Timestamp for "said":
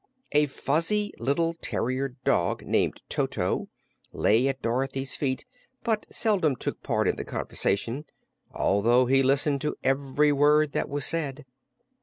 11.05-11.45